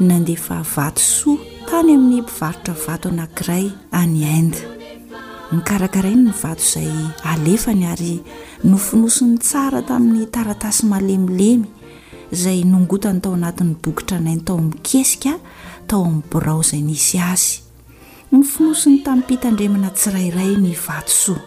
[0.00, 1.38] nandefa vato soa
[1.70, 4.62] tany amin'ny mpivarotra vato anakiray any nda
[5.52, 6.90] nykarakarainy ny vato zay
[7.30, 8.18] alefany ary
[8.64, 11.66] no finosony tsara tamin'ny taratasy malemilemy
[12.34, 15.32] izay nongotany tao anatin'ny bokitra nayny tao ami'nykesika
[15.88, 17.60] tao amin'ny borao zay nisy azy
[18.32, 21.40] no finosony tami'y pitandremana tsirairay ny vato soa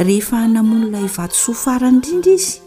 [0.00, 2.58] ayhf aonolavatsa fara indrindra izy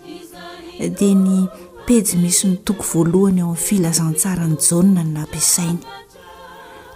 [0.98, 1.48] di ny
[1.88, 5.80] pejy misy nytoko voalohany ao amin'ny filazantsarany ja ny nampiasaina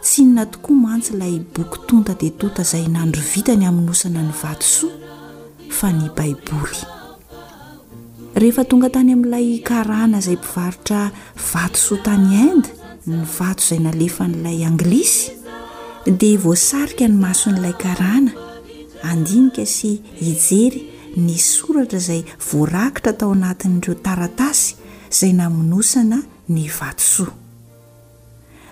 [0.04, 4.92] tsi nna tokoa mantsy ilay bokitonta di tota zay nandro vitany amin'nyosna ny vat soa
[5.78, 6.80] fa ny baiboly
[8.58, 11.12] hetongatany amin'ilay na zay mpivarotra
[11.54, 12.70] vato soa tany inde
[13.06, 15.32] ny vato izay nalefan'lay anglisy
[16.06, 17.74] da vosa ny maso n'lay
[19.12, 20.82] anika sy ijery
[21.18, 24.76] ny soratra zay voarakitra tao anatin'ireo taratasy
[25.12, 27.34] zay namonosana ny vatosoa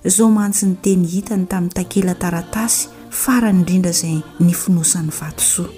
[0.05, 2.87] izao mantsy ny teny hitany tamin'ny tankela taratasy
[3.21, 5.69] farany indrindra izay ny finosan'ny vatosoa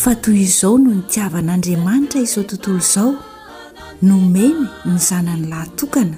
[0.00, 3.10] fa toy izao no nitiavan'andriamanitra izao tontolo izao
[4.02, 6.16] nomena ny zanany lahtokana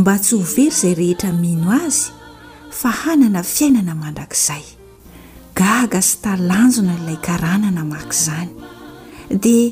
[0.00, 2.00] mba tsy ho very izay rehetra mino azy
[2.78, 4.64] fa hanana fiainana mandrakizay
[5.58, 8.50] gaga sy talanjona nilay karanana maky izany
[9.42, 9.68] dia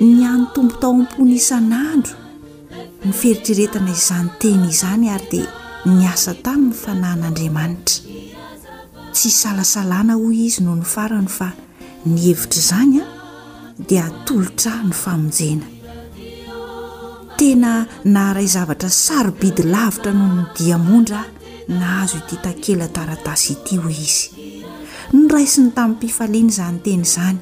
[0.00, 2.16] ny ano tombo tao am-pona isan'andro
[3.04, 5.46] nyferitreretana izanyteny izany ary dia
[5.88, 7.96] ny asa tami ny fanan'andriamanitra
[9.12, 11.48] tsy salasalana hoy izy no ny farany fa
[12.04, 13.04] nyhevitra izany a
[13.88, 15.66] dia atolotra ny famonjena
[17.38, 17.72] tena
[18.04, 21.28] naharay zavatra sarobidy lavitra noho nydiamondra ah
[21.80, 24.22] nahazo ity tankela taratasy ity hoy izy
[25.16, 27.38] ny raisi ny tamin'ny mpifaliana izanyteny izany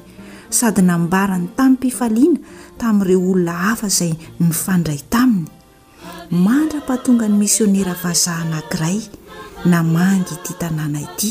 [0.59, 2.37] sady nambara ny tamin'ny mpifaliana
[2.81, 4.13] tamin'ireo olona hafa izay
[4.43, 5.47] ny fandray taminy
[6.45, 8.97] mandra-pahtonga ny misionera vazaha anankiray
[9.71, 11.29] namangy ity tanàna ity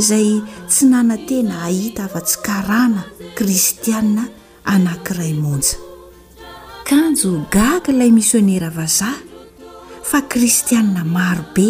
[0.00, 0.28] izay
[0.70, 3.02] tsy nana tena ahita afa tsy karana
[3.38, 4.24] kristianna
[4.74, 5.76] anankiray monja
[6.88, 9.18] kanjo gaka ilay misionera vazaha
[10.08, 11.68] fa kristianina marobe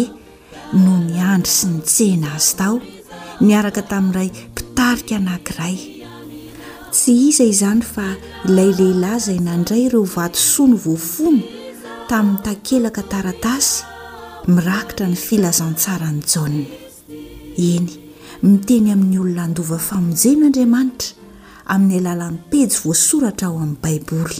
[0.81, 2.77] no nyandry sy ny tsena azy taao
[3.45, 5.77] niaraka tamin'iray mpitarika anankiray
[6.99, 8.07] tsy iza izany fa
[8.45, 11.41] ilay lehilaza inandray ireo vatosoano voafono
[12.09, 13.73] tamin'ny takelaka taratasy
[14.53, 16.63] mirakitra ny filazantsarany jana
[17.69, 17.87] eny
[18.43, 21.09] miteny amin'ny olona andova famonjena andriamanitra
[21.73, 24.37] amin'ny alalamipejy voasoratra ao amin'ny baiboly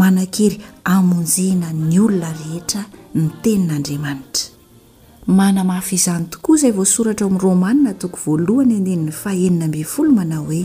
[0.00, 2.82] manankery amonjena ny olona rehetra
[3.14, 4.48] ny tenin'andriamanitra
[5.38, 10.64] manamafy izany tokoa izay voasoratra ao amin'ny rômanina toko voalohany endeniny fahenina mbinyfolo manao hoe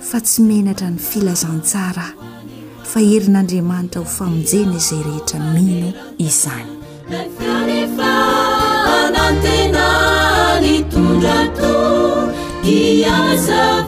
[0.00, 2.04] fa tsy menatra ny filazantsara
[2.90, 5.88] fa herin'andriamanitra ho famonjena izay rehetra mino
[6.26, 7.74] izanyntenan
[10.92, 13.87] tondratoza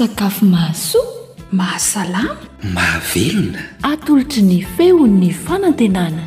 [0.00, 0.98] sakafo mahaso
[1.58, 2.36] mahasalana
[2.74, 3.60] mahavelona
[3.92, 6.22] atolotry ny feho'ny fanantenana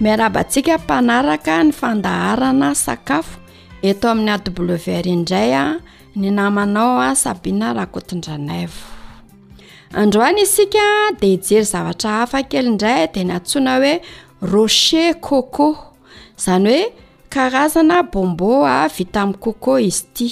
[0.00, 3.40] miarabantsika mpanaraka ny fandaharana sakafo
[3.88, 5.64] eto amin'ny ablever indray a
[6.20, 8.82] ny namanao a sabina rahakotondranay vo
[10.02, 10.84] androany isika
[11.20, 13.92] dia ijery zavatra hafa keliindray dia nyantsoina hoe
[14.52, 15.68] rocher coco
[16.44, 16.92] zany hoe
[17.28, 20.28] karazana bombo a vita amin'ny koco izy ity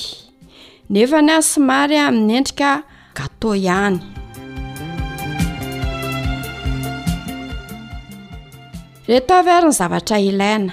[0.91, 2.71] nefa ny ah somary aminny endrika
[3.17, 3.97] gâta ihany
[9.09, 10.73] reto avy ary ny zavatra ilaina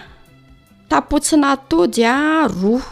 [0.90, 2.14] tapotsina todya
[2.62, 2.86] roa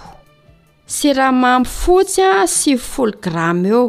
[0.85, 3.83] siramamyfotsy a si fol grame eo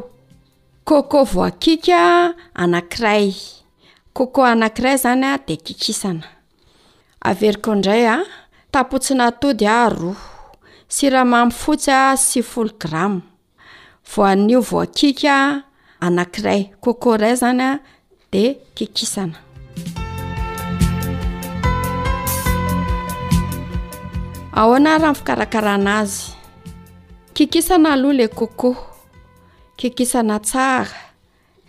[0.89, 3.29] coco voakikaa anankiray
[4.17, 6.27] coco anank'iray zany a de kikisana
[7.21, 8.19] averiko indray a
[8.75, 10.17] tapotsina tody a roa
[10.89, 13.21] siramamy fotsya si fol grame
[14.15, 15.63] voanio voankikaa
[16.01, 17.71] anankiray koko ray zany a
[18.33, 19.39] de kikisana
[24.53, 26.35] ahoana raha nfikarakaranazy
[27.35, 28.75] kikisana aloha lay côcô
[29.79, 30.95] kikisana tsara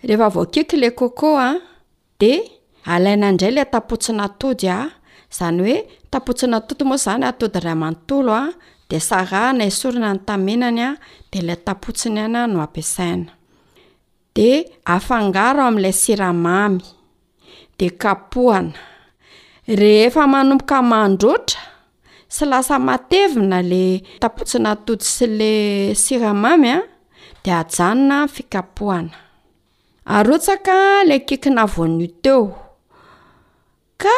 [0.03, 1.53] rehefa voankika lay kôcô a
[2.19, 2.51] de
[2.85, 4.79] alaina indray lay tapotsina tody a
[5.31, 5.75] izany hoe
[6.15, 8.45] tapotsina toti moa zany atodi ray mantolo a
[8.89, 10.91] de sarahana e, isorina ny tmenany a
[11.31, 13.31] de la tapotsina an no ampiasaina
[14.35, 14.49] de
[14.95, 16.79] afangaro amn'lay siramamy
[17.79, 18.73] de kapohana
[19.79, 21.61] rehefa manomboka mandrotra
[22.35, 23.83] sy lasa matevina le
[24.23, 25.51] tapotsina toti sy le
[26.03, 26.79] siramamy a
[27.43, 29.15] de ajanona nfikapohana
[30.15, 30.73] arotsaka
[31.09, 32.43] la kikina voani teo
[34.01, 34.17] ka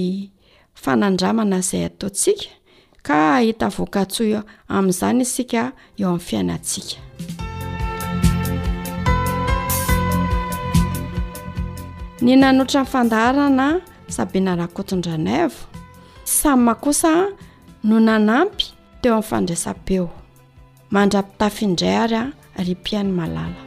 [0.82, 2.48] fanandramana izay ataotsika
[3.06, 4.22] ka ahita voankatso
[4.74, 5.72] amin'izany isika eo
[6.08, 7.07] amin'ny fiainatsiaka
[12.22, 15.58] ny nanotra nfandarana saby narakotondranavo
[16.24, 17.12] samy mahkosa
[17.86, 18.66] no nanampy
[19.02, 20.08] teo amin'ny fandraisam-beo
[20.94, 22.22] mandrapitafindraarya
[22.66, 23.66] rypiainy malala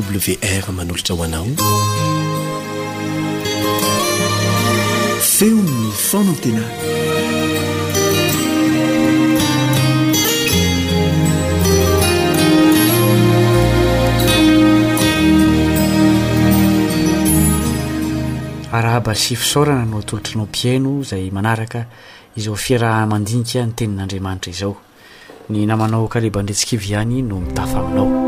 [0.00, 1.46] wr manolotra ho anao
[5.20, 6.62] feo ny fonatena
[18.72, 21.86] arahaba sifi saorana no atolotranao mpiaino zay manaraka
[22.36, 24.76] izao fiaraha mandinika ny tenin'andriamanitra izao
[25.48, 28.25] ny namanao kaleibandretsika ivy ihany no mitafaaminao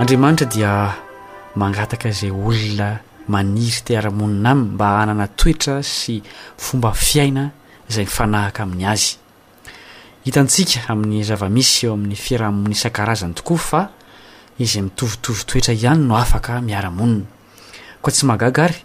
[0.00, 0.72] andriamanitra dia
[1.56, 6.18] mangataka zay olona maniry tearamonina aminy mba hanana toetra sy
[6.58, 7.44] fomba fiaina
[7.88, 9.16] zay fanahaka amin'ny azy
[10.26, 13.82] hitantsika amin'ny zava-misy eo amin'ny fiarahamonaisan-karazany tokoa fa
[14.60, 17.26] izy mitovitovy toetra ihany no afaka miarahamonina
[18.02, 18.78] koa tsy magagary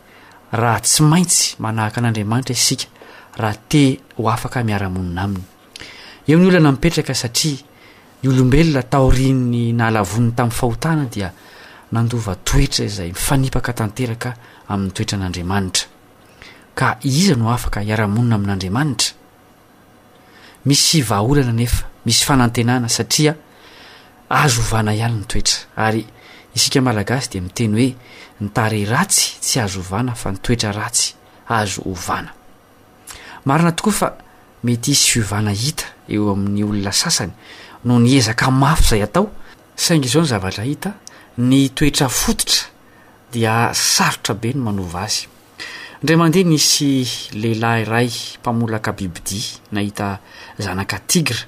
[0.52, 2.86] raha tsy maintsy manahaka an'andriamanitra isika
[3.38, 5.44] raha te ho afaka miaramonina aminy
[6.28, 7.58] eo ny olana mipetraka satria
[8.30, 11.32] olombelona taorinny nahalavony tamin'ny fahotana dia
[11.92, 14.34] nandova toetra izay mifanipaka tanteraka
[14.70, 15.88] amin'ny toetra an'andriamanitra
[16.76, 19.14] ka iza no afaka iarah-monina amin'andriamanitra
[20.66, 23.34] misy vahaolana nefa misy fanantenana satria
[24.30, 26.06] azo hovana ialy ny toetra ary
[26.56, 27.96] isika malagasy dia miteny hoe
[28.42, 31.16] nitare ratsy tsy azo hovana fa nitoetra ratsy
[31.50, 32.32] azo ovana
[33.46, 34.14] marina tokoa fa
[34.64, 37.34] mety sy ovana hita eo amin'ny olona sasany
[37.84, 39.30] no niezaka mafy zay atao
[39.76, 40.94] saing izao ny zavatra hita
[41.38, 42.68] ny toetra fototra
[43.32, 45.28] dia sarotra be no manv azye
[46.44, 50.20] nsy lehilahray mpamolaka bibidia nahita
[50.60, 51.40] zanaka tigra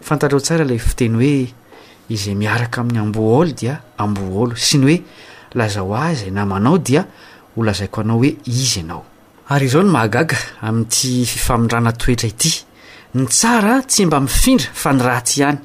[0.00, 1.54] fantaleo tsara la fiteny hoe
[2.12, 5.00] izay miaraka amin'ny amboa olo dia amboa olo sy ny hoe
[5.58, 7.04] lazaho a zyy namanao dia
[7.56, 9.04] holazaiko anao hoe izy ianao
[9.50, 12.58] ary izao ny mahagaga amin'n'ty fifamondrana toetra ity
[13.14, 15.58] ny tsara tsy mba mifindra fa ny raty ihany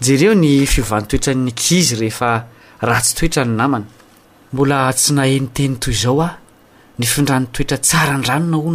[0.00, 3.52] jereo ny fivanytoetranny kizy rehfaasyoetrany
[4.56, 6.45] nmanahnn toaoa
[6.98, 8.70] ny firanon toetra tsara nranona o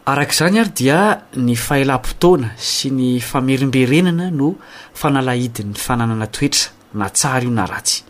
[0.09, 0.99] arak' izany ary dia
[1.37, 4.55] ny fahala-potoana sy ny famerimberenana no
[4.95, 8.01] fanalahidin'ny fananana toetra natsara io na ratsy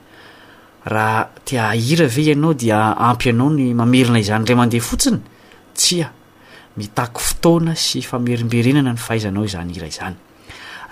[0.93, 5.19] raha tia hira ve ianao dia ampy ianao ny amerina izany ndray mandeha fotsiny
[5.75, 6.09] tsya
[6.77, 10.15] mitako fotoana sy famerimberenana n fahazanaozanyia izn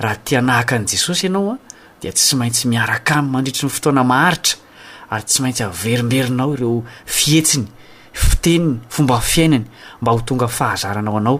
[0.03, 1.57] raha tianahaka any jesosy ianao a
[2.01, 4.65] dia tsy maintsy miaraka amin' mandritry ny fotoana maharitra
[5.09, 7.65] ary tsy maintsy averimberinao reo fietsiny
[8.13, 9.65] fiteniny fomba fiainany
[10.01, 11.39] mba ho tonga fahazaranao anao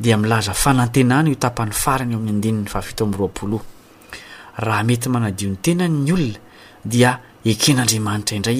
[0.00, 3.62] d ilaza fanantenanaotapan'ny farany oamin'ny andeni'ny fahafito am'ny roaoloa
[4.58, 6.38] raha mety manadiony tenay nyolona
[6.84, 8.58] dia eken'andriamanitraindray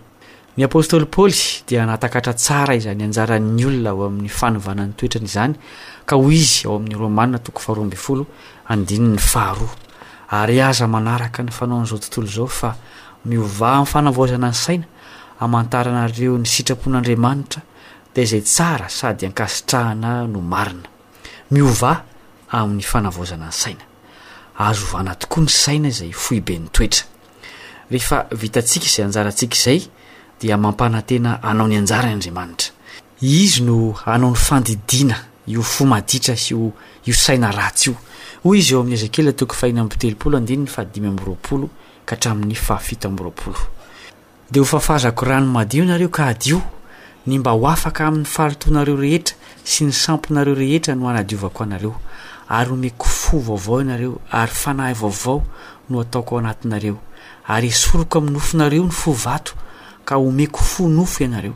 [0.57, 5.55] ny apôstôly paly dia natakahtra tsara izny anjaran'ny olona ao amin'ny fanovanany toetrany izany
[6.07, 8.25] ka ho izy ao amin'ny romania toko faharoambyfolo
[8.73, 9.69] andin'ny faharo
[10.41, 12.71] ary aza manaraka ny fanaon'izao tontolo zao fa
[13.25, 14.85] miova amin'ny fanavozana ny saina
[15.39, 17.61] amantaranareo ny sitrapon'andriamanitra
[18.13, 20.89] di izay tsara sady ankasitrahana no marina
[21.51, 21.83] miv
[22.49, 24.69] amin'ny fanavzanan sainatoaa
[30.39, 32.71] dia mampanantena anao ny anjaranyandriamanitra
[43.03, 43.49] anaony
[44.51, 46.61] ndehfafazako rano madio nareo ka ado
[47.27, 51.93] ny mba ho afaka amin'ny farotonareo rehetra sy ny samponareo rehetra no anadiovako anareo
[52.49, 55.43] ary homekofo vaovao anareo ary fanahy vaovao
[55.89, 56.97] no ataoko ao anatinareo
[57.47, 59.53] ary soriko amin'nyofinareo ny fovato
[60.15, 61.53] homekofonofo ianareo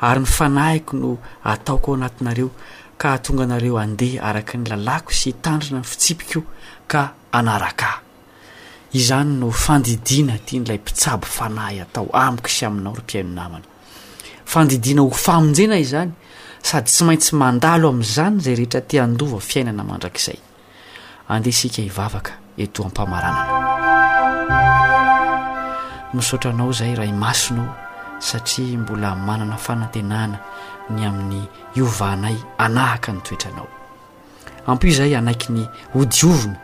[0.00, 2.50] ary ny fanahiko no ataoko ao anatinareo
[2.98, 6.42] ka hatonga anareo andeha araky ny lalako sy hitandrina ny fitsipikao
[6.86, 8.00] ka anaraka
[8.92, 13.64] izany no fandidina ty nylay mpitsabo fanahy atao amiko sy aminao ry mpiainonamana
[14.44, 16.12] fandidina ho famonjena izany
[16.62, 20.38] sady tsy maintsy mandalo am'zany zay rehetra ti andova fiainana mandrakizay
[21.28, 23.96] andeha sika ivavaka eto ampamarana
[26.14, 27.74] misaotra anao izay raha imasonao
[28.20, 30.38] satria mbola manana fanantenana
[30.90, 31.42] ny amin'ny
[31.76, 33.68] iovanay anahaka nytoetranao
[34.66, 36.56] ampyo izay anaiky ny hodiovina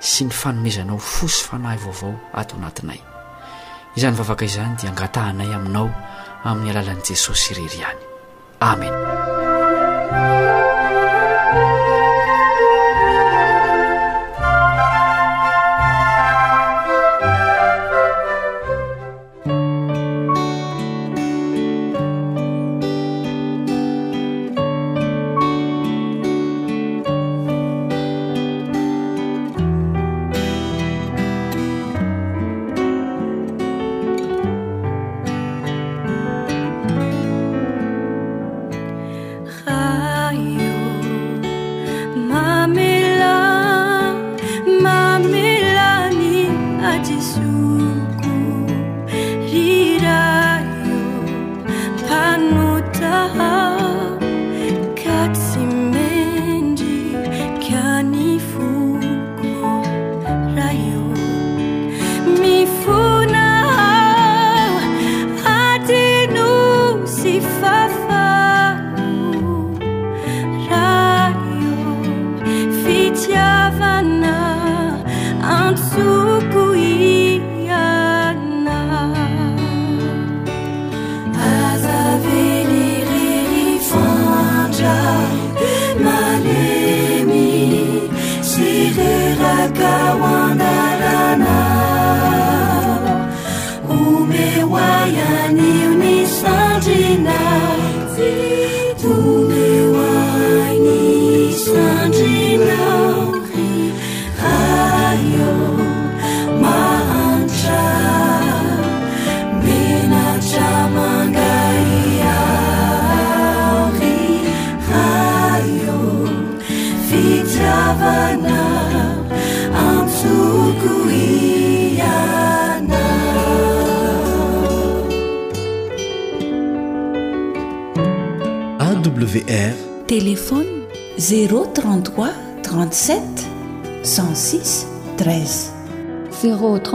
[0.00, 3.00] sy ny fanomezanao fosy fanahy vaovao ato anatinay
[3.96, 5.90] izany vavaka izany dia angatahanay aminao
[6.44, 8.02] amin'ny alalan'i jesosy irery ihany
[8.60, 8.94] amen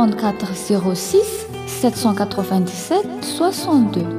[0.07, 1.49] 06
[1.81, 2.43] 87
[3.21, 4.18] 62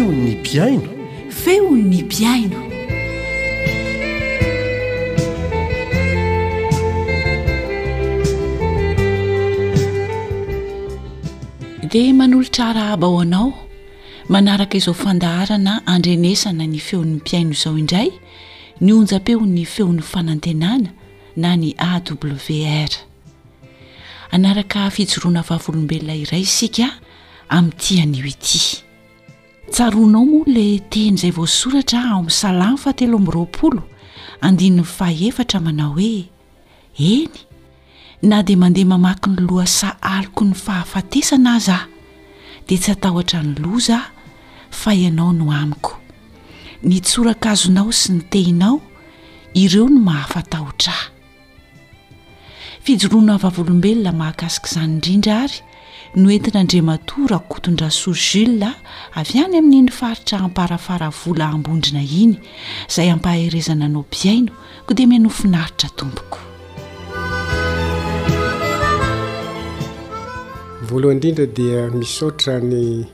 [0.00, 0.82] on mpaino
[1.28, 2.58] feonny mpiaino
[11.90, 13.52] dia manolotra arahahaba ao anao
[14.28, 18.08] manaraka izao fandaharana andrenesana ny feon'ny mpiaino izao indray
[18.84, 20.90] ny onjam-peon'ny feon'ny fanantenana
[21.42, 22.90] na ny awr
[24.36, 26.86] anaraka fijoroana vavolombelona iray isika
[27.54, 28.91] amin'ntian'o ity
[29.74, 33.82] tsaroanao moa ilay ten'izay voasoratra ao amin'ny salamy fahatelo amn'roapolo
[34.46, 36.16] andininy fahefatra manao hoe
[37.14, 37.34] eny
[38.28, 41.86] na dia mandeha mamaky ny loha sa aliko ny fahafatesana az aho
[42.66, 44.06] dia tsy atahotra ny lozaah
[44.80, 45.92] fa ianao no amiko
[46.88, 48.76] ny tsoraka azonao sy ny tenao
[49.62, 51.00] ireo ny mahafatahotrah
[52.84, 55.58] fijoroana avavolombelona mahagasika izany indrindra ary
[56.14, 58.60] no entinandrimatora koton-dra so jul
[59.16, 62.34] avy any amin'n' nyfaritra amparafaravola ambondrina iny
[62.88, 64.52] izay ampahherezana anao biaino
[64.86, 66.36] ko dia minofinaritra tompoko
[70.84, 73.08] voalohany indrindra dia misoatra ny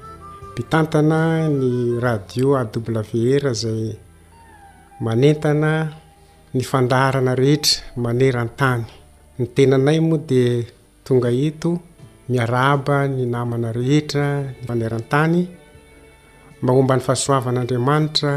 [0.50, 2.98] mpitantana ny radio a w
[3.42, 3.94] r izay
[5.00, 5.92] manentana
[6.54, 8.82] ny fandaharana rehetra maneran-tany
[9.38, 10.66] ny tenanay moa dia
[11.04, 11.78] tonga ento
[12.28, 15.48] miaraba ny namana rehetra ny fanerantany
[16.62, 18.32] mba ombany fahasoavan'andriamanitra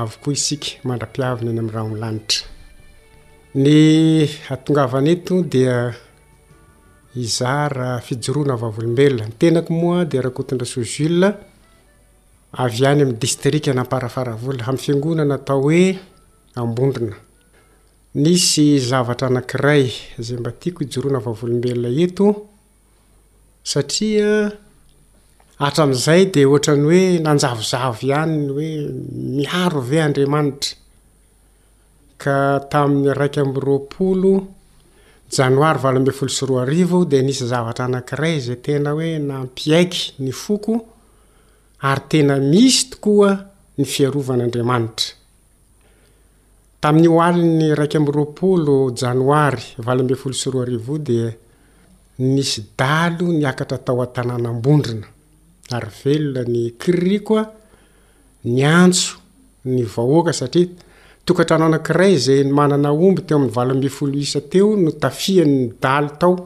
[0.00, 1.72] avyko isika mandrapiaviny ny ami'y
[4.48, 5.92] ralanitraa
[8.06, 11.24] fijoroana avavolobelona ntenao moa de rakotndra sol
[12.62, 14.58] aany am'y desrikanapaaaana aor
[19.64, 19.88] aiay
[20.26, 22.26] zay mba tiako hijoroana avavolombelona eto
[23.64, 24.50] satria
[25.62, 28.70] hatram'izay de ohatrany hoe nanjavozavo ihanyy hoe
[29.38, 30.74] miaro ve andriamanitra
[32.22, 32.36] ka
[32.70, 34.34] tamin'ny raika amb roapolo
[35.36, 40.74] janoary valombe folosoroa arivo de nisy zavatra anankiray zay tena hoe nampiaiky ny foko
[41.90, 43.30] ary tena misy tokoa
[43.78, 45.06] ny fiarovan'andriamanitra
[46.82, 51.20] tamin'ny oali 'ny raiky ambroapolo janoary valambe folosoroa arivo de
[52.18, 55.06] nisy dalo nyakatra tao an-tanànambondrona
[55.72, 57.42] ary velona ny kiririkoa
[58.44, 59.16] ny antso
[59.64, 60.68] ny vahoaka satria
[61.24, 66.08] tokatra anao nakiray zay ny manana omby teo amin'ny valambifolo isa teo no tafihanny dalo
[66.20, 66.36] tao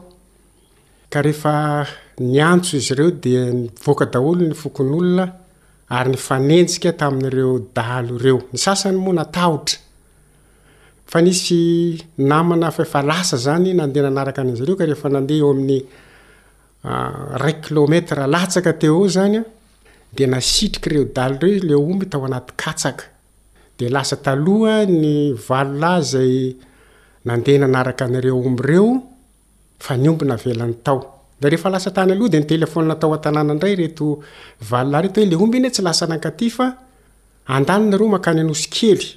[1.11, 1.85] ka rehefa
[2.19, 5.25] ny antso izy ireo dia nvoaka daholo ny fokon'olona
[5.89, 9.79] ary ny fanentsika tamin'ireo dalo ireo ny sasany moa natahotra
[11.07, 14.33] fa nisy namana fafa ah, lasa zanyadakeo
[14.75, 15.23] kmetayrika
[28.15, 34.23] eeoebyoanayaayyakeeofnymbnavelnytao arefa lasa tany aloha de nytelefônnatao atanana ndray reto
[34.69, 36.77] vallah ret hoe le omby ny e tsy lasa nankaty fa
[37.47, 39.16] andanonareo makany anosy kely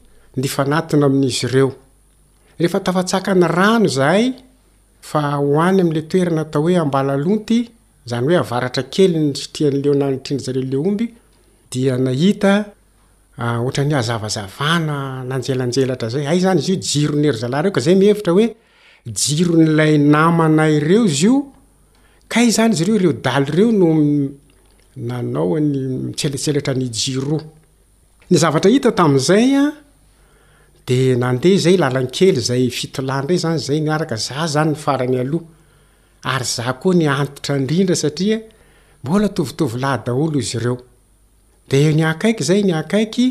[0.37, 1.71] ndefanatina amin'izy ireo
[2.59, 4.33] rehefa tafatsaka ny rano zahay
[5.01, 7.69] fa hoany am'la toerana atao hoe ambalaloty
[8.05, 9.33] zany oe avtra key y
[11.75, 21.07] iledeyzavazavna ah, najelanjelata zay ay zany izyio jiro nyerizalareo kazay ihevitra oejiro nlay naa reo
[21.07, 23.71] zy ioy zany zy reo reo reo
[24.97, 25.23] noe
[28.31, 29.71] nyzavara ita tami'zay
[30.87, 35.45] de nandeha zay lalankely zay fitolandray zany zay niaraka zah zany nyfarany aloha
[36.33, 38.37] ary zah koa ny antitra indrindra satria
[39.03, 40.77] mbola tovitovy lahy daolo izy reo
[41.69, 43.27] de ny akaiky zay nyakaiky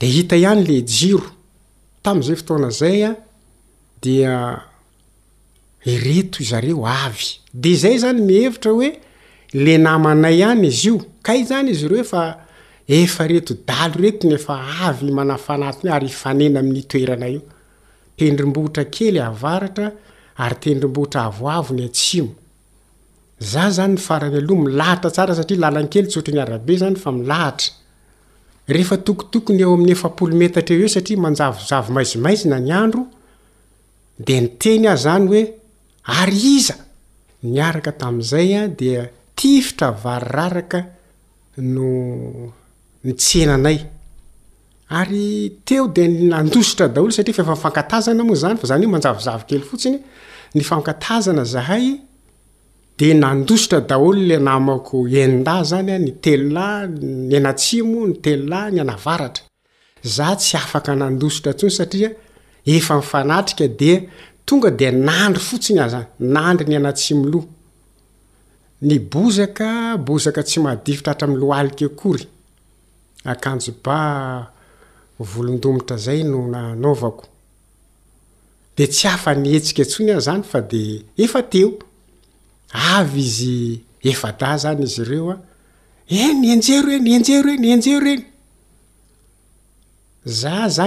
[0.00, 1.30] de hita ihany le jiro
[2.04, 3.14] tam'izay fotoana zay a
[4.02, 4.34] dia
[5.86, 8.90] le reto izareo avy de zay zany mihevitra hoe
[9.54, 12.24] le namanay ihany izy io kay zany izy ireofa
[12.88, 14.54] efaretodalo reto nefa
[14.88, 17.40] avy manafnatiny o ary ifanena amin'ny toerana io
[18.18, 19.88] tendrombohitra kely avaratra
[20.44, 22.32] ary tendrombohitra avoavo ny atsimo
[23.50, 27.64] za zany aranyaloha mihr sara satria lalankely tsotra nyarabe zany faiaharaooye'era
[38.00, 38.82] eeo saainyd
[39.38, 40.78] tifitra variraraka
[41.56, 41.84] no
[43.12, 43.86] azmoa
[48.36, 49.98] zany fa zany manjazkely fotsiny
[50.54, 52.02] ny fankatazana zahaydiao
[55.22, 56.86] eda zanya ny telay
[57.30, 59.44] ny anatsimo ny telilay ny anavaratra
[60.16, 62.14] za tsy ak nadositratny saiakd
[65.50, 67.44] fotsiny anynandry ny anatsimoo
[68.88, 69.70] ny bozaka
[70.06, 72.24] bozaka tsy mahdivitra hatra amiloa alike kory
[73.26, 74.00] akanjoba
[75.18, 77.24] volondomotra zay no nanavako
[78.76, 80.82] de tsy af netsika tsony a zany fa de
[81.20, 81.72] eeo
[82.98, 83.58] av izy
[84.10, 85.36] efada zany izy reoa
[86.22, 88.02] en ejer eny ejer enyenjer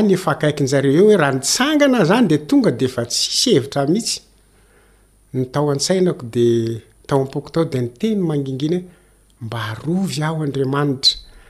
[0.02, 4.14] ny nyineeo he rahtnna zany de onga defa ts sevitrihits
[5.36, 6.48] ny tao an-tsainako de
[7.08, 8.80] tao ampoko tao de ny teny manginginy
[9.44, 11.14] mba arovy aho andriamanitra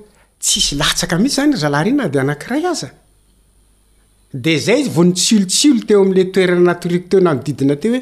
[0.45, 7.93] tsisy lataka mihitsy zany zalarnyna de anakray azde zay ntsilotsi teoaleenaenieod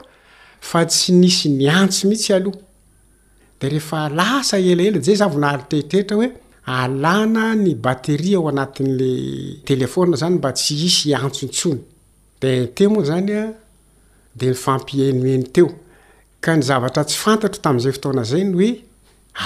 [0.61, 9.11] fa tsy nisy ny antso mihitsy aohasaelaelazay nahateitetahoelna ny bateria o anatn'la
[9.67, 11.81] teleôn zany mba tsy isy antsontsony
[12.43, 15.69] deeoa zanyade mpinoeny teo
[16.59, 18.69] nzavatra tsy fantatro tam'izay ftonazayny oe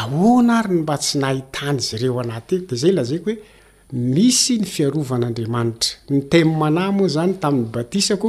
[0.01, 3.34] aona aryny mba tsy naitany zy reo anatye de zay lazako oe
[3.95, 8.28] misy ny fiarovan'andriamanitra ny temnahy moa zany tamin'ny batisako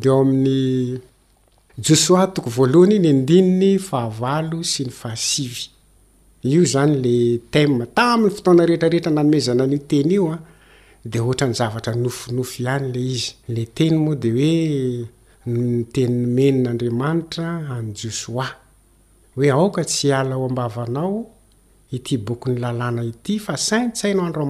[0.00, 0.56] de o amin'ny
[1.86, 5.62] josoa toko voalohany i ny andininy fahavalo sy ny fahasivy
[6.50, 7.14] io zany le
[7.52, 7.60] te
[7.96, 10.40] tamin'ny fotoana rehetrarehetra nanmezana anio teny io a ah,
[11.10, 14.52] de ohatra ny zavatra nofinofo ihany ley izy le teny moa de hoe
[15.52, 15.58] ny
[15.92, 17.46] teninymenin' andriamanitra
[17.76, 18.46] any josoa
[19.36, 21.20] hoe aoka tsy ala o ambavanao
[21.96, 24.48] ity boko ny lalana ity fa saintsaino anroy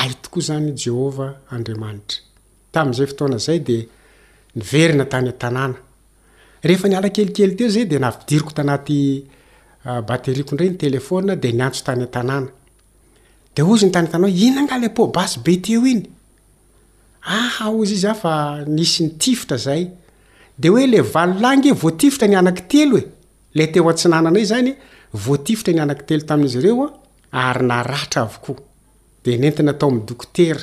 [0.00, 2.18] ai tokoa zany jehovah andriamanitra
[2.74, 3.58] tam'zay ftnaay
[6.64, 8.96] delikely tezay de nadiriko tanaty
[9.88, 10.42] Ah, nday
[14.34, 16.10] dznyingalapôbasy e be eo inyhzy
[17.22, 18.30] ah, ah, izy afa
[18.76, 19.82] nisy nitra zay
[20.60, 23.04] de oe le olangy e, voaitra nyak elo e
[23.56, 24.70] le teatinnana zany
[25.24, 26.84] voaitra nyanktelo tam'zy reo
[27.40, 28.52] ay naara ako
[29.24, 30.60] de nenina toamokera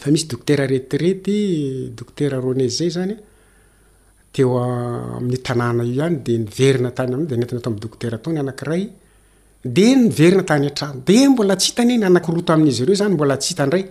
[0.00, 3.14] fa misy okera retiretyokeraronezay zany
[4.32, 8.82] teoa'y tanana io any de niverina tany ao de anetna atao am dôktera ataony anakiray
[9.76, 13.84] de niverina tany arano de mbola t itaneny anakirota ami''izy reo zany mbola t itandray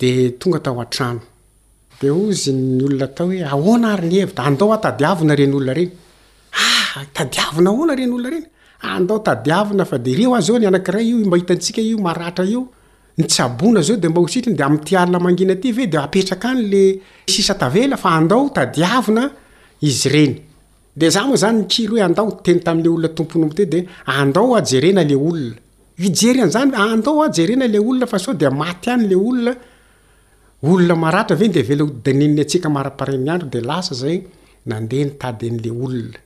[0.00, 1.20] de tonga tao a-trano
[2.00, 5.74] de ozy nyolona tao oe aona ay tra ad anaeylonadna
[8.00, 12.60] reyolnarenyadaodiana fa dere azy ony anakiray io mba hitantsika io maratra io
[13.20, 16.82] ntsabona zao de mba hositriny de amty alnamangina ty ve de apetraka anyle
[17.34, 19.24] sisa tavela fa andao tadiaina
[19.88, 20.34] izy reny
[20.98, 23.72] de za moa zany kiry hoe adaoteny tamle olona tomponyombtyd
[24.12, 25.56] adaoajerena le olona
[26.08, 33.60] ijeryanyzany andaoajerena le olona fasode maty anyle olonaolonaratra vy de eladanny atsika maraparany andro de
[33.68, 34.16] lasa zay
[34.68, 36.18] nande ntady an'le olona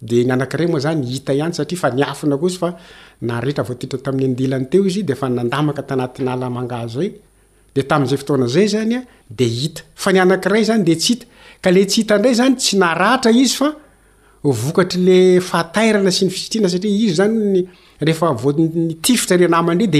[0.00, 2.68] de nyanakiray moa zany hita ihany satria fa niafina ko izy fa
[3.28, 7.08] narehetra voatetra tamin'ny andelany teo izy de efa nandamaka t anatyny alamangazo zay
[7.76, 9.00] de tam'zay fotaona zay zanya
[9.38, 11.18] de ita fa nyanakiray zany de ts i
[11.68, 13.28] a le ts indray zany tsy aaifan sy
[16.48, 16.56] y
[16.96, 19.98] iirianasatr arede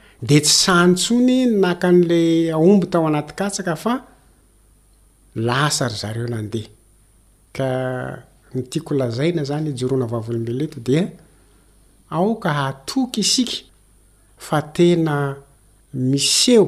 [0.23, 3.93] de tsy sanytsony naka n'ley aomby tao anaty katsaka fa
[5.47, 6.69] lasary zareo nandeha
[7.55, 7.67] ka
[8.55, 10.93] nytiako lazaina zany jorona vavolombely eto di
[12.15, 13.55] aoka atoky isika
[14.45, 15.15] fa tena
[16.11, 16.67] miseo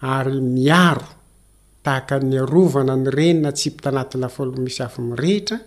[0.00, 1.08] ary miaro
[1.84, 5.58] tahaka ny arovana ny renina tsipytaanaty lafolo misy afo mirehitra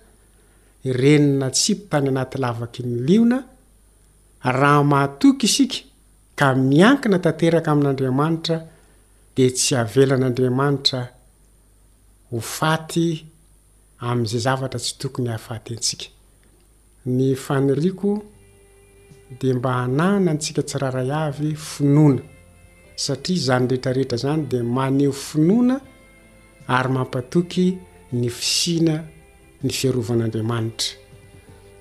[0.87, 3.37] irenina tsipy tany anaty lavaky ny liona
[4.43, 5.91] raha matoky isika
[6.39, 8.57] ka miankina tanteraka amin'andriamanitra
[9.35, 11.01] de tsy avelan'andriamanitra
[12.31, 13.07] ho faty
[14.09, 16.07] amin'izay zavatra tsy tokony hahfaty antsika
[17.15, 18.11] ny faniriko
[19.39, 22.21] de mba hanahina antsika tsyraray avy finoana
[23.05, 25.75] satria zany rehetrarehetra zany de maneho finoana
[26.77, 27.65] ary mampatoky
[28.19, 28.95] ny fisiana
[29.63, 30.95] ny fiarovan'andriamanitra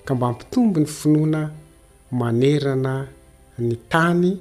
[0.05, 1.41] ka mba mpitombo ny finoana
[2.19, 2.93] manerana
[3.59, 4.33] ny tany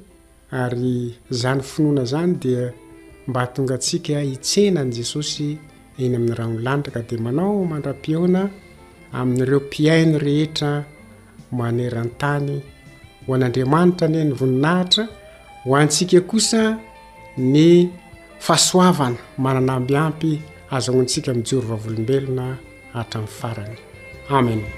[0.53, 2.73] ary zany finoana zany dia
[3.27, 5.59] mba atonga antsika hitsenany jesosy
[6.03, 8.49] eny amin'ny rano lanidraka dia manao mandra-pieona
[9.13, 10.73] amin'n'ireo piaino rehetra
[11.59, 12.57] maneran-tany
[13.27, 15.05] ho an'andriamanitra ni ny voninahitra
[15.65, 16.63] ho antsika kosa
[17.53, 17.89] ny
[18.47, 20.41] fahasoavana manana ampiampy
[20.75, 22.47] azao antsika mijorova volombelona
[22.93, 23.79] hatramin'ny farany
[24.37, 24.69] amena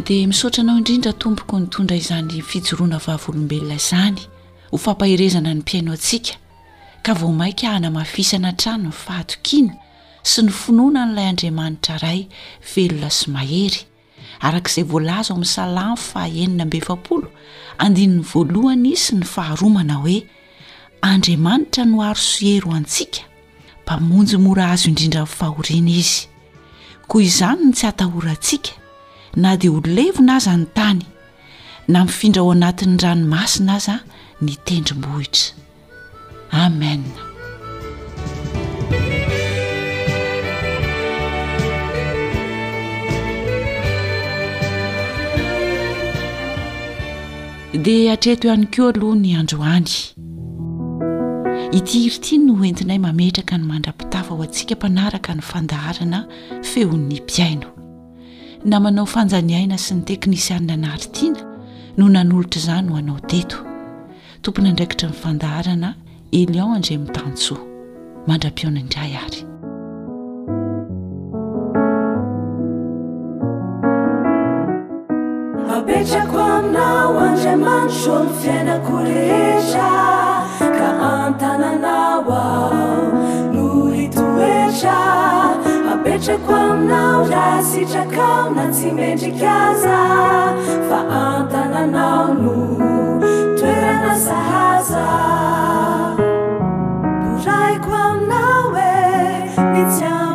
[0.00, 4.18] dia misaotra anao indrindra tompoko ny tondra izany fijoroana vavolombelona izany
[4.70, 6.34] ho fampaherezana ny mpiaino antsika
[7.02, 9.72] ka vao mainka hahnamafisana trano ny fahatokiana
[10.22, 12.20] sy ny finoana n'ilay andriamanitra iray
[12.74, 13.78] velona sy mahery
[14.44, 17.28] arakaizay voalaza ao min'nysalamo fahaenina mbe efapolo
[17.78, 20.18] andininy voalohany izy sy ny faharomana hoe
[21.00, 23.20] andriamanitra no aro sohero antsika
[23.84, 26.28] mba monjy mora azo indrindra nyfahoriana izy
[27.08, 28.72] koa izany no tsy hatahoraantsika
[29.40, 31.02] na dia olevina aza ny tany
[31.88, 34.04] na mifindra ao anatin'ny ranomasina aza a
[34.40, 35.56] nitendrimbohitra
[36.50, 37.04] ame
[47.86, 49.92] dia atreto ihany koa aloha ny androany
[51.76, 56.24] itihiritin no hoentinay mametraka ny mandrapitafa ho antsika mpanaraka ny fandaharana
[56.62, 57.75] feon'ny piaino
[58.66, 61.42] na manao fanjaniaina sy ny teknisianna naharitiana
[61.98, 63.58] no nanolotra izany ho anao teto
[64.42, 65.90] tompony andraikitry nifandaharana
[66.40, 67.60] elion andray mitantsoa
[68.28, 69.40] mandra-pionandray ary
[75.68, 79.88] mampetrako aminao anay mano zoany fiainako resa
[80.76, 82.44] ka antananao a
[83.54, 83.64] no
[83.98, 85.34] hitoea
[86.28, 89.98] eko aaminao ra sitrakao na tsy mendrikaza
[90.88, 92.56] fa antananao no
[93.58, 95.06] toerana sahaza
[97.46, 99.16] raiko aminao oe
[99.80, 100.25] i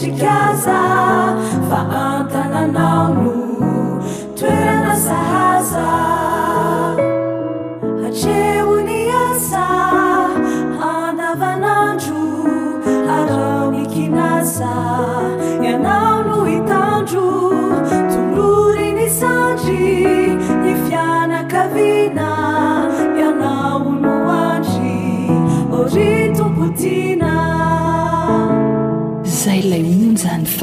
[0.00, 0.64] شكز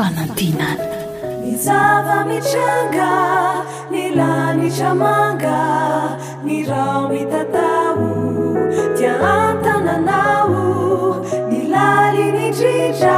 [0.05, 0.77] atina
[1.43, 3.11] 你 izava mitraga
[3.89, 5.59] nilanitramaga
[6.45, 7.97] mira mitatau
[8.97, 10.55] tiaata nanau
[11.49, 13.17] nilalimijija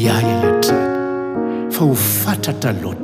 [0.00, 2.99] ia iahatrana fa ho fantratra loata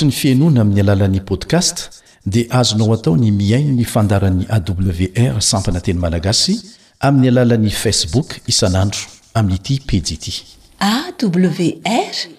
[0.01, 1.89] ny fiainoana amin'ny alalan'i podcast
[2.25, 6.61] dia azonao atao ny miaino ny fandaran'y awr sampana teny malagasy
[6.99, 8.99] amin'ny alalan'ni facebook isanandro
[9.35, 10.33] amin'nyity pidi ity
[10.79, 12.38] awr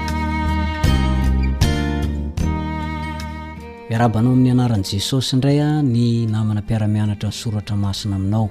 [3.91, 8.45] miarabanao amin'ny anaran' jesosy indray a ny namana m-piaramianatra ny soratra masina aminao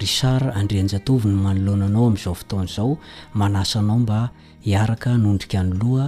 [0.00, 2.92] richard andrean-jatovi ny manoloananao amin'izao fotoana izao
[3.40, 4.18] manasanao mba
[4.66, 6.06] hiaraka nondrika ny loha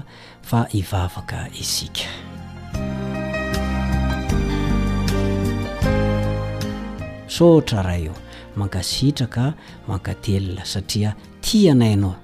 [0.50, 2.06] fa hivavaka isika
[7.36, 8.14] sotra raha io
[8.56, 9.52] mankasitraka
[9.88, 11.10] mankatelona satria
[11.44, 12.14] ti anaynao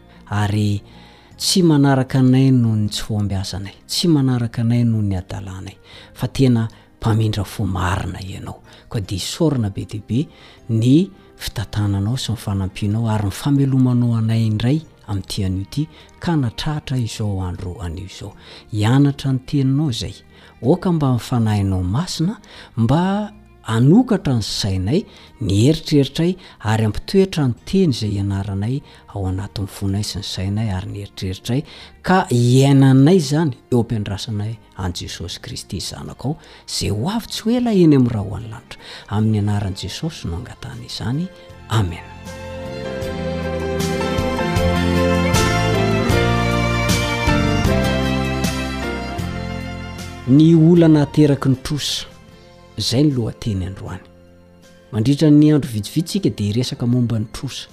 [0.43, 0.71] ary
[1.37, 5.77] tsy manaraka anay noho ny tsyfoambi asanay tsy manaraka anay noho ny adalànay
[6.19, 6.63] fa tena
[6.99, 10.19] mpamindra fo marina ianao ko de isaorina be debe
[10.71, 14.79] ny fitantananao sy nyfanampianao ary ny famelomanao anay indray
[15.11, 15.83] amin'ityan'io ity
[16.23, 18.31] ka natrahatra izao andro an'io izao
[18.73, 20.15] hianatra ny teninao zay
[20.63, 22.35] oka mba mifanahinao masina
[22.77, 23.33] mba
[23.67, 24.99] anokatra ny sainay
[25.45, 26.33] ny eritreritray
[26.73, 28.77] ary ampitoetra no teny zay hianaranay
[29.15, 31.61] ao anatinnyfonai sy ny sainay ary nieritreritray
[32.09, 34.53] ka hiainanay zany eo ampiandrasanay
[34.85, 36.39] an jesosy kristy zanako ao
[36.77, 38.81] zay ho avy tsy hoela eny amin' raha ho any lanitra
[39.19, 41.25] amin'ny anaran'i jesosy no angatanaizany
[41.81, 42.11] amen
[50.37, 52.13] ny olana hateraky ny trosa
[52.77, 54.03] zay ny loateny androany
[54.93, 57.69] mandritra ny andro vitsivitsysika de resaka momba ny trosa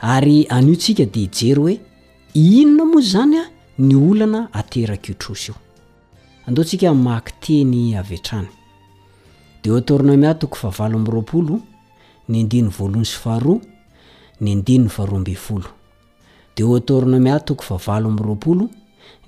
[0.00, 1.80] ary aniotsika de ijery hoe
[2.34, 3.46] inona moa zany a
[3.78, 5.58] ny olana ateraka io trosa io
[6.46, 8.48] andeo ntsika maky teny avetrany
[9.62, 11.60] de otorna mi atoko favalo amroapolo
[12.28, 13.60] ny ndinny voalony sy faharoa
[14.40, 15.68] ny ndinny varoambfolo
[16.56, 18.68] de otorin mi hatoko favalo amroapolo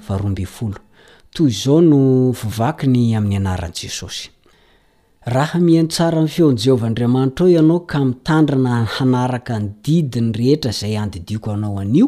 [3.89, 10.71] esosyraha mihainy tsara y feo amn'y jehovah andriamanitrao ianao ka mitandrana hanaraka ny didiny rehetra
[10.73, 12.07] izay andidiko anao anio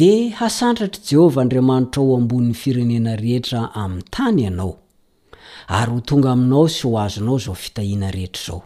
[0.00, 4.76] dea hasantratr' jehovah andriamanitrao ambon'ny firenena rehetra amin'ny tany ianao
[5.68, 8.62] ary ho tonga aminao sy ho azonao zao fitahiana rehetra izao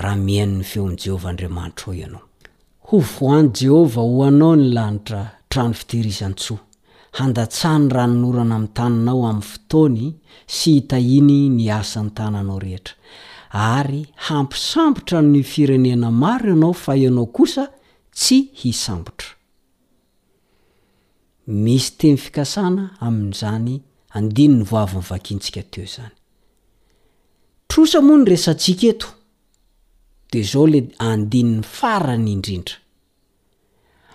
[0.00, 2.26] raha mihainy ny feo amn'y jehovah andriamanitra ao ianao
[7.18, 10.06] handatsahny rano nyorana am'ny tananao amin'ny fotony
[10.46, 12.94] sy hitahiny ny asan'ny tanaanao rehetra
[13.76, 17.64] ary hampisambotra ny firenena maro ianao fa ianao kosa
[18.16, 19.28] tsy hisambotra
[21.64, 23.74] misy te ny fikasana amin'izany
[24.18, 26.16] andiny ny voaviny vakintsika teo zany
[27.70, 29.08] trosa moa ny resantsika eto
[30.32, 30.78] de zao le
[31.10, 32.76] andinin'ny farany indrindra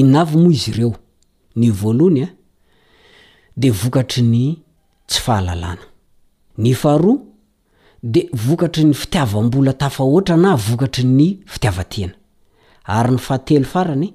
[0.00, 0.92] inavy moa izy ireo
[1.56, 2.30] ny voaloany a
[3.56, 4.44] de vokatry ny
[5.08, 5.84] tsy fahalalana
[6.62, 7.18] ny faharoa
[8.02, 12.14] de vokatry ny fitiavam-bola tafa oatra na vokatry ny fitiavatena
[12.96, 14.08] ary ny fahatelo farany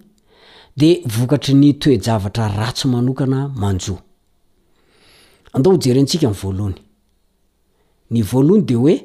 [0.79, 3.99] de vokatry ny toejavatra ratsy manokana manjoa
[5.53, 6.75] andao jerentsika ny voalohany
[8.11, 8.95] ny voaloany de hoe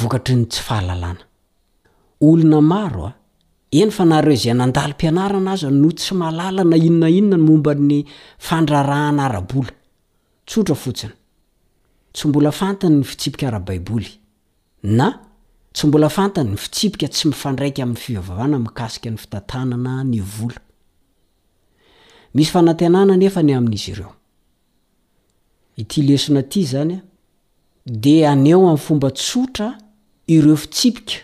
[0.00, 1.22] vokatry ny tsy fahalalana
[2.20, 3.12] olona maro a
[3.72, 4.14] eny heo
[4.50, 7.98] ay nandalym-pianarana azy no tsy malala na inona inonany mombany
[8.38, 9.68] fandrarahana arabola
[10.46, 11.12] tsotra fotsiny
[12.12, 13.80] tsy mbola fantany ny fisipikabayna
[15.76, 19.16] sy mbola fantany ny fitsipika tsy mifandraiky am'ny fiaana ikaika ny
[19.46, 20.22] tananaenay
[26.66, 27.00] zanya
[28.02, 29.68] de aneo ami'y fomba tsotra
[30.28, 31.14] ireo fitsipika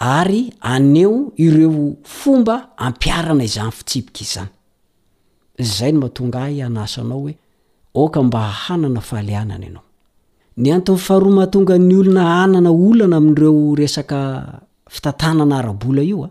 [0.00, 4.46] ary aneo ireo fomba ampiarana izany fitsipika
[5.58, 5.98] izany
[6.42, 7.32] ay aaaam
[8.92, 9.46] na aa
[10.62, 14.12] ny atoy fahroamahatonga ny olona ananaolana amreo esk
[14.92, 16.28] fitaanana aaola io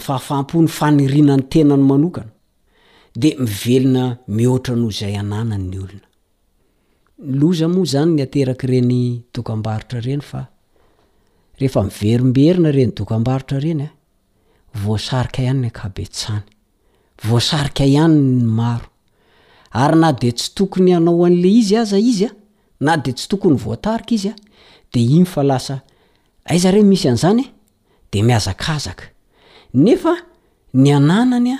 [0.00, 2.30] faofahafampony fanirinany tena ny manokana
[3.18, 6.04] de mivelona mihoatra no zay ananany ny olona
[7.40, 8.98] loza moa zany ny ateraky reny
[9.34, 10.42] dokambarotra reny fa
[11.58, 13.90] rehefa miverimberona reny dokambaritra renya eh,
[14.82, 16.44] voasarika ihany ny ankabesany
[17.28, 18.86] voasarika ihanyny maro
[19.82, 22.34] ary na de tsy tokony anao an'le izy aza izya eh,
[22.80, 24.42] na de tsy tokony voatarika izya eh,
[24.92, 25.72] de iny fa las
[26.50, 27.44] aiza rey misy an'zany
[28.12, 29.10] de miazakazak
[29.74, 30.14] nefa
[30.74, 31.54] ny ananany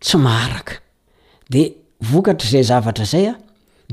[0.00, 0.74] tsy maharaka
[1.48, 3.38] de vokatr' zay zavatra zay a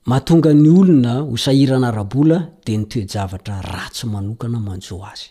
[0.09, 5.27] mahatonga ny olona ho sahirana rabola de nytoejavatra ratsy manokana manjo azy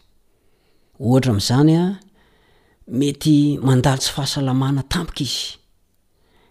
[1.04, 1.82] ohatra am'zany a
[2.98, 3.36] mety
[3.66, 5.46] mandalo tsy fahasalamana tampoka izy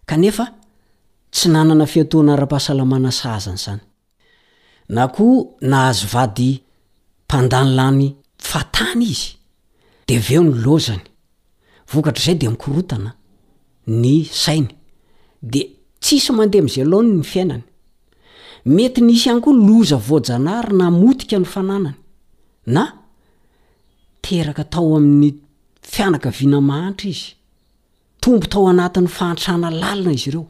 [0.09, 0.45] kanefa
[1.35, 3.83] tsy nanana fiatoana ara-pahasalamana sahazany zany
[4.95, 5.23] na ko
[5.69, 6.49] na hazo vady
[7.25, 8.05] mpandanylany
[8.49, 9.29] fatany izy
[10.07, 11.03] de av eo ny laozany
[11.91, 13.11] vokatra zay de mikorotana
[13.87, 14.67] ny sainy
[15.53, 15.61] de
[16.01, 17.63] tsisy mandeha am'zay alohny ny fiainany
[18.75, 21.93] mety nisy ihany koa loza vojanary na motika ny fananany
[22.75, 22.83] na
[24.21, 25.31] teraka tao amin'ny
[25.93, 27.29] fianaka viana mahatra izy
[28.21, 30.45] tombo tao anatin'ny fahantrana lalina izy ireo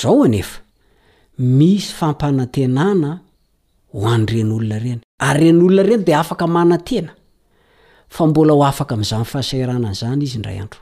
[0.00, 0.60] zao anefa
[1.58, 3.10] misy fampanantenana
[3.94, 7.12] ho any renyolona reny ary ren'olona ireny de afaka manantena
[8.14, 10.80] fa mbola ho afaka m'zany fahasairanany zany izy ndray andro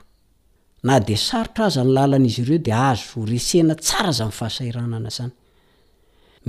[0.83, 5.31] na de sarotra aza ny lalanaizy ireo de azo resena tsara zanifahasairanana zany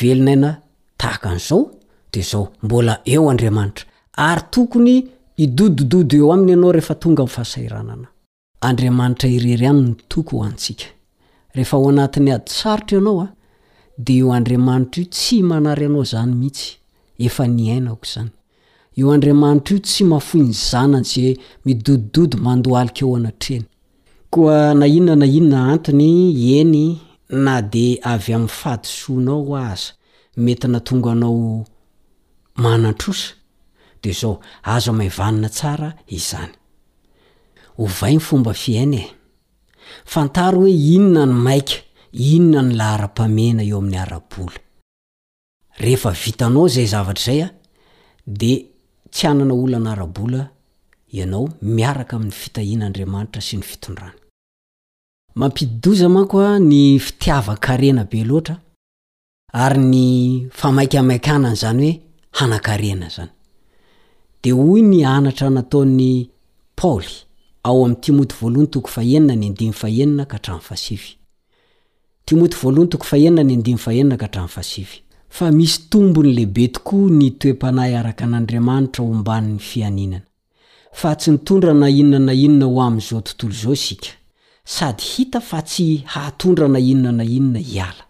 [0.00, 0.50] velonaina
[0.96, 1.70] tahaka an'izao
[2.12, 3.86] de zao mbola eo andriamanitra
[4.28, 5.06] ary tokony
[5.44, 8.08] idodidodo eo aminy ianao rehefa tonga i'fahasairanana
[8.68, 10.84] andriamanitra irery any ny toko hoantsika
[11.54, 13.28] rehefa ao anatiny ady tsarotra ianao a
[13.98, 16.70] de eo andriamanitra io tsy manary anao zany mihitsy
[17.26, 18.30] efa ny ainako zany
[18.96, 21.22] eo andriamanitra io tsy mafoiny zanany za
[21.64, 23.64] midodidodo mandoalika eo anatreny
[24.30, 26.10] koa na inona na inona antony
[26.60, 26.98] eny
[27.40, 29.86] na de avy amin'ny fadisoainao aza
[30.44, 31.64] mety natonga anao
[32.62, 33.28] manantrosa
[34.02, 34.34] de zao
[34.74, 36.52] azo maiyvanina tsara izany
[37.82, 39.10] ovai ny fomba fiaina e
[40.12, 41.76] fantary hoe inona ny maika
[42.34, 44.56] inona ny lahara-pamena eo amin'ny ara-bola
[45.82, 47.48] rehefa vitanao zay zavatra zay a
[48.40, 48.52] de
[49.14, 50.40] tsy anana oloana ara-bola
[51.16, 51.44] ianao
[51.76, 54.14] miaraka amin'ny fitahinaandriamanitra sy ny fitondrana
[55.34, 58.56] mampididoza mankoa ny fitiava karena be loatra
[59.52, 62.00] ary ny famaikmaikanany zany hoe
[62.32, 63.30] hanankarena zany
[64.42, 66.28] de oy ny anatra nataon'ny
[66.74, 67.08] paoly
[67.64, 67.96] aam'
[75.34, 80.24] to misy tombonylehibe tokoa ny toepanay araka an'andriamanitra omban'ny fianinana
[80.92, 84.08] fa tsy nitondra na inona na inona ho amn'zao tontolo zao isika
[84.64, 88.04] sady hita fa tsy hahatondra na inona na inona hiala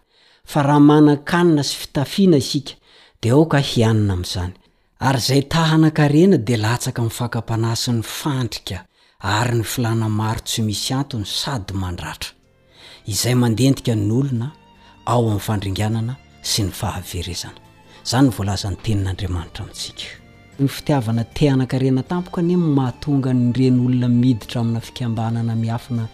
[0.45, 2.73] fa raha manan-kanina sy fitafiana isika
[3.21, 4.53] de ao ka hianina amin'izany
[4.99, 8.77] ary zay tahaanankarena de latsaka mifakampanasy ny fandrika
[9.21, 12.31] ary ny filana maro tsy misy antony sady mandratra
[13.11, 14.47] izay mandentika ny olona
[15.05, 16.13] ao amin'ny fandringanana
[16.51, 17.59] sy ny fahaverezana
[18.09, 20.05] zany n voalazan'ny tenin'andriamanitra amitsika
[20.59, 26.05] ny fitiavana te anankarena tampoka anyh mahatonga nyreny olona miditra amina fikambanana miafina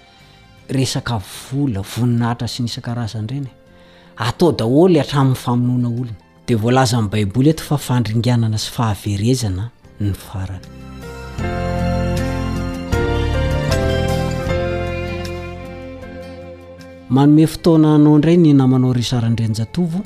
[0.69, 3.49] resaka vola voninahitra sy nyisan-karazany reny
[4.25, 6.13] atao daholo hatramin'ny famonoana olona
[6.47, 9.65] dia voalaza amin'ny baiboly eto fa fandringanana sy fahaverezana
[10.03, 10.67] ny farany
[17.15, 19.99] manome fotonanao indray ny namanao rysaran-irenjatovo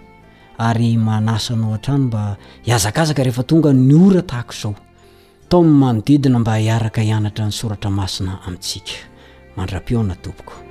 [0.67, 2.23] ary manasanao hatrano mba
[2.65, 4.75] hiazakazaka rehefa tonga ny ora tahako izao
[5.45, 9.11] atao manodidina mba hiaraka hianatra ny soratra masina amintsika
[9.55, 10.63] mandra-piona tompokoadtite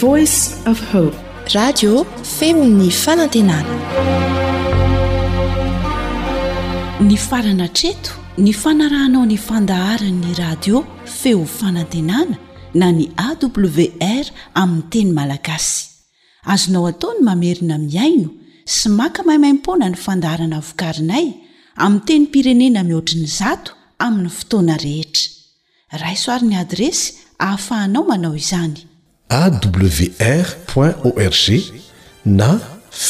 [0.00, 1.14] voice f hope
[1.54, 2.04] radio
[2.38, 3.74] femo'ny fanantenana
[7.08, 8.10] ny farana treto
[8.44, 12.36] ny fanarahnao ny fandahara'ny radio feo fanantenana
[12.78, 14.26] na ny awr
[14.62, 15.84] amin'ny teny malagasy
[16.52, 18.28] azonao ataony mamerina miaino
[18.74, 21.26] sy maka mahimaimpona ny fandarana vokarinay
[21.84, 23.72] aminy teny pirenena mihoatriny zato
[24.06, 27.08] amin'ny fotoana rehetra raisoaryny adresy
[27.42, 28.78] hahafahanao manao izany
[29.42, 30.48] awr
[31.08, 31.46] org
[32.40, 32.50] na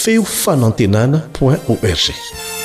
[0.01, 2.56] feo fanantenana org